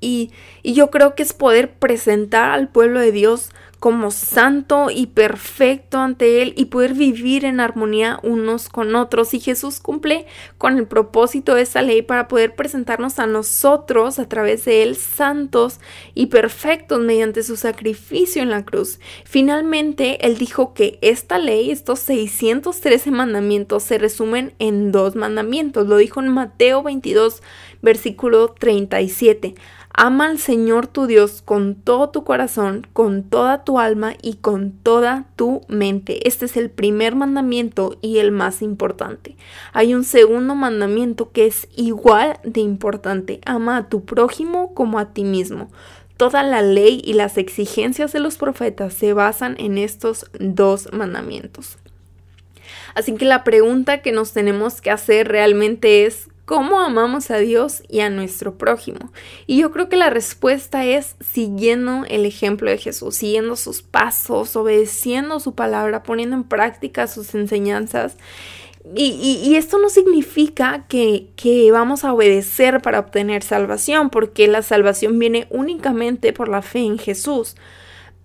Y, 0.00 0.32
y, 0.62 0.74
yo 0.74 0.90
creo 0.90 1.14
que 1.14 1.22
es 1.22 1.32
poder 1.32 1.74
presentar 1.74 2.50
al 2.50 2.68
pueblo 2.68 3.00
de 3.00 3.10
Dios 3.10 3.50
como 3.84 4.10
santo 4.10 4.88
y 4.88 5.08
perfecto 5.08 5.98
ante 5.98 6.40
Él 6.40 6.54
y 6.56 6.64
poder 6.64 6.94
vivir 6.94 7.44
en 7.44 7.60
armonía 7.60 8.18
unos 8.22 8.70
con 8.70 8.94
otros. 8.94 9.34
Y 9.34 9.40
Jesús 9.40 9.78
cumple 9.78 10.24
con 10.56 10.78
el 10.78 10.86
propósito 10.86 11.54
de 11.54 11.60
esa 11.60 11.82
ley 11.82 12.00
para 12.00 12.26
poder 12.26 12.54
presentarnos 12.54 13.18
a 13.18 13.26
nosotros 13.26 14.18
a 14.18 14.26
través 14.26 14.64
de 14.64 14.82
Él 14.82 14.96
santos 14.96 15.80
y 16.14 16.28
perfectos 16.28 17.00
mediante 17.00 17.42
su 17.42 17.58
sacrificio 17.58 18.40
en 18.40 18.48
la 18.48 18.64
cruz. 18.64 19.00
Finalmente, 19.26 20.26
Él 20.26 20.38
dijo 20.38 20.72
que 20.72 20.98
esta 21.02 21.38
ley, 21.38 21.70
estos 21.70 21.98
613 21.98 23.10
mandamientos, 23.10 23.82
se 23.82 23.98
resumen 23.98 24.54
en 24.60 24.92
dos 24.92 25.14
mandamientos. 25.14 25.86
Lo 25.86 25.98
dijo 25.98 26.20
en 26.20 26.28
Mateo 26.28 26.82
22, 26.82 27.42
versículo 27.82 28.48
37. 28.48 29.56
Ama 29.96 30.26
al 30.26 30.40
Señor 30.40 30.88
tu 30.88 31.06
Dios 31.06 31.40
con 31.40 31.76
todo 31.76 32.10
tu 32.10 32.24
corazón, 32.24 32.84
con 32.92 33.22
toda 33.22 33.62
tu 33.62 33.78
alma 33.78 34.14
y 34.22 34.34
con 34.34 34.72
toda 34.72 35.26
tu 35.36 35.60
mente. 35.68 36.26
Este 36.26 36.46
es 36.46 36.56
el 36.56 36.68
primer 36.68 37.14
mandamiento 37.14 37.96
y 38.00 38.18
el 38.18 38.32
más 38.32 38.60
importante. 38.60 39.36
Hay 39.72 39.94
un 39.94 40.02
segundo 40.02 40.56
mandamiento 40.56 41.30
que 41.30 41.46
es 41.46 41.68
igual 41.76 42.40
de 42.42 42.60
importante. 42.60 43.40
Ama 43.46 43.76
a 43.76 43.88
tu 43.88 44.04
prójimo 44.04 44.74
como 44.74 44.98
a 44.98 45.12
ti 45.12 45.22
mismo. 45.22 45.70
Toda 46.16 46.42
la 46.42 46.60
ley 46.60 47.00
y 47.04 47.12
las 47.12 47.38
exigencias 47.38 48.12
de 48.12 48.18
los 48.18 48.36
profetas 48.36 48.94
se 48.94 49.12
basan 49.12 49.54
en 49.60 49.78
estos 49.78 50.28
dos 50.40 50.88
mandamientos. 50.92 51.78
Así 52.96 53.14
que 53.14 53.26
la 53.26 53.44
pregunta 53.44 54.02
que 54.02 54.10
nos 54.10 54.32
tenemos 54.32 54.80
que 54.80 54.90
hacer 54.90 55.28
realmente 55.28 56.04
es 56.04 56.30
¿Cómo 56.44 56.80
amamos 56.80 57.30
a 57.30 57.38
Dios 57.38 57.82
y 57.88 58.00
a 58.00 58.10
nuestro 58.10 58.58
prójimo? 58.58 59.10
Y 59.46 59.58
yo 59.60 59.70
creo 59.70 59.88
que 59.88 59.96
la 59.96 60.10
respuesta 60.10 60.84
es 60.84 61.16
siguiendo 61.20 62.04
el 62.06 62.26
ejemplo 62.26 62.70
de 62.70 62.76
Jesús, 62.76 63.16
siguiendo 63.16 63.56
sus 63.56 63.80
pasos, 63.80 64.54
obedeciendo 64.54 65.40
su 65.40 65.54
palabra, 65.54 66.02
poniendo 66.02 66.36
en 66.36 66.44
práctica 66.44 67.06
sus 67.06 67.34
enseñanzas. 67.34 68.18
Y, 68.94 69.54
esto 69.56 69.78
no 69.78 69.88
significa 69.88 70.84
que, 70.86 71.28
que 71.36 71.72
vamos 71.72 72.04
a 72.04 72.12
obedecer 72.12 72.82
para 72.82 72.98
obtener 72.98 73.42
salvación, 73.42 74.10
porque 74.10 74.46
la 74.46 74.60
salvación 74.60 75.18
viene 75.18 75.46
únicamente 75.48 76.34
por 76.34 76.50
la 76.50 76.60
fe 76.60 76.80
en 76.80 76.98
Jesús. 76.98 77.56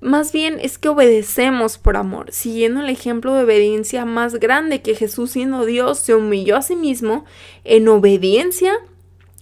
Más 0.02 0.32
bien 0.32 0.60
es 0.62 0.78
que 0.78 0.88
obedecemos 0.88 1.78
por 1.78 1.98
amor, 1.98 2.32
siguiendo 2.32 2.80
el 2.80 2.90
ejemplo 2.90 3.34
de 3.34 3.44
obediencia 3.44 4.06
más 4.06 4.36
grande 4.36 4.82
que 4.82 4.96
Jesús 4.96 5.32
siendo 5.32 5.66
Dios 5.66 6.00
se 6.00 6.16
humilló 6.16 6.56
a 6.56 6.62
sí 6.62 6.78
mismo 6.78 7.26
en 7.66 7.88
obediencia 7.90 8.74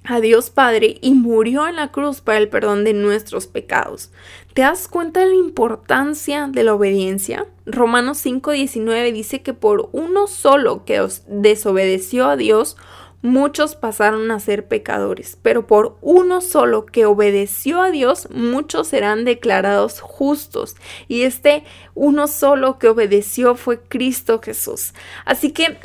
a 0.07 0.19
Dios 0.19 0.49
Padre 0.49 0.97
y 1.01 1.13
murió 1.13 1.67
en 1.67 1.75
la 1.75 1.91
cruz 1.91 2.21
para 2.21 2.37
el 2.37 2.49
perdón 2.49 2.83
de 2.83 2.93
nuestros 2.93 3.45
pecados. 3.45 4.09
¿Te 4.53 4.61
das 4.61 4.87
cuenta 4.87 5.19
de 5.19 5.27
la 5.27 5.35
importancia 5.35 6.47
de 6.47 6.63
la 6.63 6.73
obediencia? 6.73 7.45
Romanos 7.65 8.17
5:19 8.25 9.11
dice 9.11 9.41
que 9.41 9.53
por 9.53 9.89
uno 9.91 10.27
solo 10.27 10.85
que 10.85 11.05
desobedeció 11.27 12.27
a 12.27 12.37
Dios, 12.37 12.77
muchos 13.21 13.75
pasaron 13.75 14.31
a 14.31 14.39
ser 14.39 14.67
pecadores, 14.67 15.37
pero 15.41 15.67
por 15.67 15.97
uno 16.01 16.41
solo 16.41 16.85
que 16.85 17.05
obedeció 17.05 17.81
a 17.81 17.91
Dios, 17.91 18.27
muchos 18.31 18.87
serán 18.87 19.25
declarados 19.25 19.99
justos. 19.99 20.75
Y 21.07 21.23
este 21.23 21.63
uno 21.95 22.27
solo 22.27 22.79
que 22.79 22.89
obedeció 22.89 23.55
fue 23.55 23.81
Cristo 23.81 24.39
Jesús. 24.41 24.93
Así 25.25 25.51
que 25.51 25.77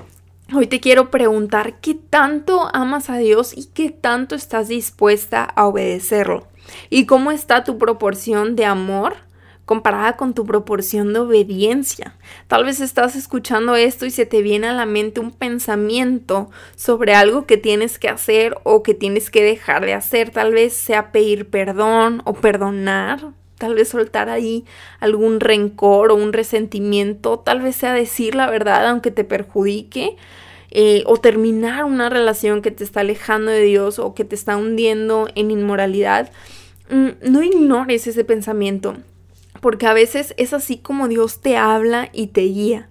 Hoy 0.55 0.67
te 0.67 0.81
quiero 0.81 1.11
preguntar 1.11 1.81
qué 1.81 1.95
tanto 1.95 2.69
amas 2.75 3.09
a 3.09 3.17
Dios 3.17 3.57
y 3.57 3.69
qué 3.73 3.89
tanto 3.89 4.35
estás 4.35 4.69
dispuesta 4.69 5.45
a 5.45 5.67
obedecerlo. 5.67 6.47
¿Y 6.91 7.07
cómo 7.07 7.31
está 7.31 7.65
tu 7.65 7.79
proporción 7.79 8.55
de 8.55 8.67
amor 8.67 9.17
comparada 9.65 10.17
con 10.17 10.35
tu 10.35 10.45
proporción 10.45 11.13
de 11.13 11.21
obediencia. 11.21 12.15
Tal 12.49 12.65
vez 12.65 12.81
estás 12.81 13.15
escuchando 13.15 13.77
esto 13.77 14.07
y 14.07 14.11
se 14.11 14.27
te 14.27 14.43
viene 14.43 14.69
a 14.69 14.73
la 14.73 14.87
mente 14.87 15.21
un 15.21 15.31
pensamiento 15.31 16.51
sobre 16.77 17.15
algo 17.15 17.47
que 17.47 17.57
tienes 17.57 17.99
que 17.99 18.09
hacer 18.09 18.57
o 18.65 18.83
que 18.83 18.95
tienes 18.95 19.31
que 19.31 19.43
dejar 19.43 19.85
de 19.85 19.95
hacer. 19.95 20.31
Tal 20.31 20.53
vez 20.53 20.73
sea 20.73 21.13
pedir 21.13 21.49
perdón 21.49 22.23
o 22.25 22.35
perdonar. 22.35 23.33
Tal 23.59 23.77
vez 23.77 23.91
soltar 23.91 24.29
ahí 24.29 24.65
algún 24.99 25.39
rencor 25.39 26.11
o 26.11 26.17
un 26.17 26.33
resentimiento. 26.33 27.39
Tal 27.39 27.61
vez 27.61 27.77
sea 27.77 27.95
decir 27.95 28.35
la 28.35 28.51
verdad 28.51 28.89
aunque 28.89 29.13
te 29.13 29.25
perjudique. 29.25 30.17
Eh, 30.75 31.05
o 31.05 31.19
terminar 31.19 31.85
una 31.85 32.09
relación 32.09 32.63
que 32.63 32.71
te 32.71 32.83
está 32.83 33.01
alejando 33.01 33.51
de 33.51 33.61
Dios 33.61 33.99
o 33.99 34.15
que 34.15 34.25
te 34.25 34.35
está 34.35 34.57
hundiendo 34.57 35.29
en 35.35 35.51
inmoralidad. 35.51 36.33
Mm, 36.91 37.31
no 37.31 37.43
ignores 37.43 38.07
ese 38.07 38.25
pensamiento 38.25 38.97
porque 39.63 39.87
a 39.87 39.95
veces 39.95 40.35
es 40.39 40.53
así 40.53 40.77
como 40.77 41.07
Dios 41.07 41.41
te 41.41 41.57
habla 41.57 42.09
y 42.13 42.27
te 42.27 42.41
guía. 42.41 42.89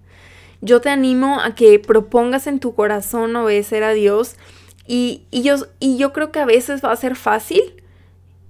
Yo 0.61 0.79
te 0.79 0.89
animo 0.89 1.41
a 1.41 1.53
que 1.53 1.77
propongas 1.79 2.47
en 2.47 2.61
tu 2.61 2.73
corazón 2.73 3.35
obedecer 3.35 3.83
a 3.83 3.91
Dios 3.91 4.37
y, 4.87 5.25
yo, 5.33 5.55
y 5.81 5.97
yo 5.97 6.13
creo 6.13 6.31
que 6.31 6.39
a 6.39 6.45
veces 6.45 6.81
va 6.81 6.93
a 6.93 6.95
ser 6.95 7.17
fácil, 7.17 7.61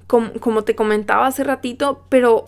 como, 0.06 0.34
como 0.34 0.64
te 0.64 0.76
comentaba 0.76 1.26
hace 1.26 1.44
ratito, 1.44 2.06
pero 2.10 2.48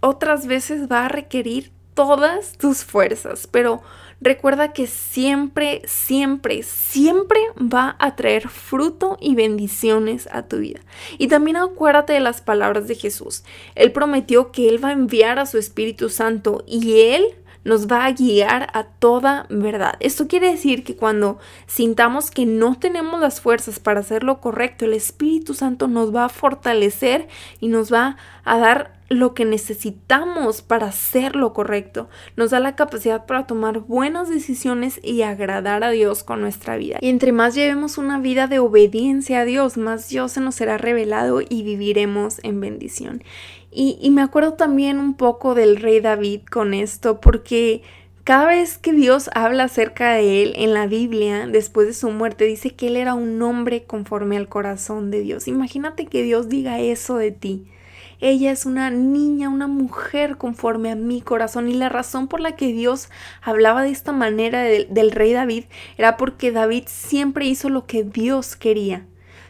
otras 0.00 0.46
veces 0.46 0.90
va 0.90 1.04
a 1.04 1.08
requerir 1.08 1.72
todas 1.92 2.56
tus 2.56 2.82
fuerzas, 2.82 3.46
pero 3.46 3.82
recuerda 4.22 4.72
que 4.72 4.86
siempre, 4.86 5.82
siempre, 5.84 6.62
siempre 6.62 7.40
va 7.58 7.96
a 7.98 8.16
traer 8.16 8.48
fruto 8.48 9.18
y 9.20 9.34
bendiciones 9.34 10.28
a 10.32 10.46
tu 10.46 10.58
vida. 10.58 10.80
Y 11.18 11.28
también 11.28 11.56
acuérdate 11.56 12.12
de 12.12 12.20
las 12.20 12.40
palabras 12.40 12.86
de 12.86 12.94
Jesús. 12.94 13.44
Él 13.74 13.92
prometió 13.92 14.52
que 14.52 14.68
Él 14.68 14.82
va 14.82 14.88
a 14.88 14.92
enviar 14.92 15.38
a 15.38 15.46
su 15.46 15.58
Espíritu 15.58 16.08
Santo 16.08 16.64
y 16.66 17.00
Él 17.00 17.24
nos 17.64 17.86
va 17.86 18.04
a 18.04 18.12
guiar 18.12 18.68
a 18.72 18.84
toda 18.84 19.46
verdad. 19.48 19.94
Esto 20.00 20.28
quiere 20.28 20.50
decir 20.50 20.84
que 20.84 20.96
cuando 20.96 21.38
sintamos 21.66 22.30
que 22.30 22.46
no 22.46 22.78
tenemos 22.78 23.20
las 23.20 23.40
fuerzas 23.40 23.78
para 23.78 24.00
hacer 24.00 24.24
lo 24.24 24.40
correcto, 24.40 24.84
el 24.84 24.94
Espíritu 24.94 25.54
Santo 25.54 25.88
nos 25.88 26.14
va 26.14 26.26
a 26.26 26.28
fortalecer 26.28 27.28
y 27.60 27.68
nos 27.68 27.92
va 27.92 28.16
a 28.44 28.58
dar 28.58 29.02
lo 29.12 29.34
que 29.34 29.44
necesitamos 29.44 30.62
para 30.62 30.86
hacer 30.86 31.36
lo 31.36 31.52
correcto. 31.52 32.08
Nos 32.36 32.50
da 32.50 32.60
la 32.60 32.76
capacidad 32.76 33.26
para 33.26 33.46
tomar 33.46 33.80
buenas 33.80 34.28
decisiones 34.28 34.98
y 35.02 35.22
agradar 35.22 35.84
a 35.84 35.90
Dios 35.90 36.24
con 36.24 36.40
nuestra 36.40 36.76
vida. 36.76 36.98
Y 37.00 37.10
entre 37.10 37.32
más 37.32 37.54
llevemos 37.54 37.98
una 37.98 38.18
vida 38.18 38.46
de 38.46 38.58
obediencia 38.58 39.40
a 39.40 39.44
Dios, 39.44 39.76
más 39.76 40.08
Dios 40.08 40.32
se 40.32 40.40
nos 40.40 40.54
será 40.54 40.78
revelado 40.78 41.40
y 41.46 41.62
viviremos 41.62 42.40
en 42.42 42.60
bendición. 42.60 43.22
Y, 43.74 44.10
me 44.10 44.22
acuerdo 44.22 44.54
también 44.54 44.98
un 44.98 45.14
poco 45.14 45.54
del 45.54 45.76
rey 45.76 46.00
David 46.00 46.42
con 46.50 46.74
esto, 46.74 47.20
porque 47.20 47.82
cada 48.22 48.46
vez 48.46 48.76
que 48.76 48.92
Dios 48.92 49.30
habla 49.34 49.64
acerca 49.64 50.12
de 50.12 50.42
él 50.42 50.52
en 50.56 50.74
la 50.74 50.86
Biblia, 50.86 51.46
después 51.46 51.86
de 51.86 51.94
su 51.94 52.10
muerte, 52.10 52.44
dice 52.44 52.74
que 52.74 52.88
él 52.88 52.96
era 52.96 53.14
un 53.14 53.40
hombre 53.40 53.84
conforme 53.84 54.36
al 54.36 54.48
corazón 54.48 55.10
de 55.10 55.20
Dios. 55.20 55.48
Imagínate 55.48 56.06
que 56.06 56.22
Dios 56.22 56.48
diga 56.48 56.80
eso 56.80 57.16
de 57.16 57.30
ti 57.30 57.66
ella 58.22 58.52
es 58.52 58.66
una 58.66 58.88
niña, 58.88 59.48
una 59.48 59.66
mujer 59.66 60.36
conforme 60.38 60.92
a 60.92 60.94
mi 60.94 61.20
corazón. 61.20 61.68
Y 61.68 61.74
la 61.74 61.88
razón 61.88 62.28
por 62.28 62.40
la 62.40 62.54
que 62.54 62.72
Dios 62.72 63.10
hablaba 63.42 63.82
de 63.82 63.90
esta 63.90 64.12
manera 64.12 64.62
del 64.62 65.10
rey 65.10 65.32
David 65.32 65.64
era 65.98 66.16
porque 66.16 66.52
David 66.52 66.84
siempre 66.86 67.46
hizo 67.46 67.68
lo 67.68 67.84
que 67.86 68.04
Dios 68.04 68.56
quería. 68.56 69.06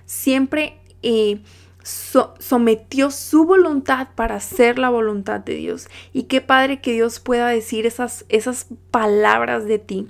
Siempre... 0.07 0.79
Eh, 1.03 1.41
sometió 1.83 3.11
su 3.11 3.45
voluntad 3.45 4.09
para 4.15 4.37
hacer 4.37 4.79
la 4.79 4.91
voluntad 4.91 5.41
de 5.41 5.55
Dios. 5.55 5.89
Y 6.13 6.25
qué 6.25 6.41
padre 6.41 6.81
que 6.81 6.93
Dios 6.93 7.21
pueda 7.21 7.49
decir 7.49 7.87
esas, 7.87 8.25
esas 8.29 8.67
palabras 8.91 9.65
de 9.65 9.79
ti. 9.79 10.09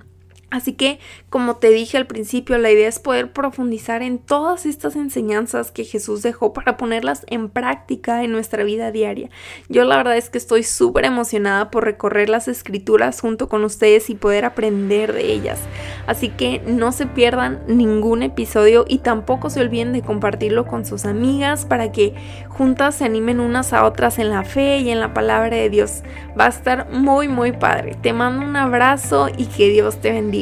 Así 0.53 0.75
que, 0.75 0.99
como 1.31 1.57
te 1.57 1.71
dije 1.71 1.97
al 1.97 2.07
principio, 2.07 2.59
la 2.59 2.71
idea 2.71 2.87
es 2.87 2.99
poder 2.99 3.33
profundizar 3.33 4.03
en 4.03 4.19
todas 4.19 4.67
estas 4.67 4.97
enseñanzas 4.97 5.73
que 5.73 5.85
Jesús 5.85 6.21
dejó 6.21 6.53
para 6.53 6.77
ponerlas 6.77 7.25
en 7.29 7.49
práctica 7.49 8.23
en 8.23 8.33
nuestra 8.33 8.63
vida 8.63 8.93
diaria. 8.93 9.31
Yo 9.71 9.85
la 9.85 9.97
verdad 9.97 10.19
es 10.19 10.29
que 10.29 10.37
estoy 10.37 10.63
súper 10.63 11.07
emocionada 11.07 11.71
por 11.71 11.85
recorrer 11.85 12.29
las 12.29 12.49
escrituras 12.49 13.19
junto 13.19 13.49
con 13.49 13.65
ustedes 13.65 14.11
y 14.11 14.15
poder 14.15 14.45
aprender 14.45 15.15
de 15.15 15.33
ellas. 15.33 15.59
Así 16.07 16.29
que 16.29 16.61
no 16.67 16.93
se 16.93 17.07
pierdan 17.07 17.63
ningún 17.67 18.23
episodio 18.23 18.85
y 18.87 18.99
tampoco 18.99 19.49
se 19.49 19.61
olviden 19.61 19.95
de 19.95 20.03
compartirlo 20.03 20.67
con 20.67 20.85
sus 20.85 21.07
amigas 21.07 21.65
para 21.65 21.93
que 21.93 22.15
juntas 22.51 22.97
se 22.97 23.07
animen 23.07 23.41
unas 23.41 23.73
a 23.73 23.87
otras 23.87 24.19
en 24.19 24.29
la 24.29 24.45
fe 24.45 24.81
y 24.81 24.91
en 24.91 25.01
la 25.01 25.15
palabra 25.15 25.57
de 25.57 25.71
Dios. 25.71 26.03
Va 26.39 26.45
a 26.45 26.51
estar 26.51 26.91
muy 26.91 27.29
muy 27.29 27.53
padre. 27.53 27.97
Te 28.03 28.13
mando 28.13 28.45
un 28.45 28.57
abrazo 28.57 29.29
y 29.35 29.47
que 29.47 29.71
Dios 29.71 29.97
te 29.97 30.13
bendiga. 30.13 30.42